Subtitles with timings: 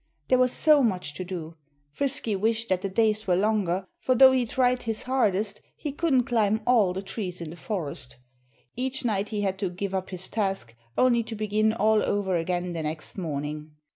[0.29, 1.57] There was so much to do!
[1.91, 6.23] Frisky wished that the days were longer, for though he tried his hardest, he couldn't
[6.23, 8.17] climb all the trees in the forest.
[8.75, 12.73] Each night he had to give up his task, only to begin all over again
[12.73, 13.73] the next morning.